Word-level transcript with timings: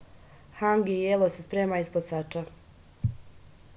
hangi 0.59 0.95
jelo 1.01 1.29
se 1.35 1.41
sprema 1.45 1.77
ispod 1.85 2.03
sača 2.07 2.43